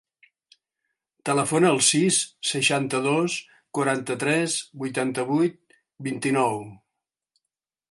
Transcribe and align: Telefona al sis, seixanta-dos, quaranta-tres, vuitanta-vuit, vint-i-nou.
Telefona 1.29 1.69
al 1.73 1.81
sis, 1.87 2.17
seixanta-dos, 2.53 3.35
quaranta-tres, 3.79 4.57
vuitanta-vuit, 4.87 5.63
vint-i-nou. 6.11 6.61